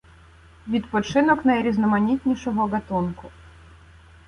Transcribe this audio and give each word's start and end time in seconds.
Відпочинок 0.67 1.45
найрізноманітнішого 1.45 2.67
ґатунку 2.67 3.31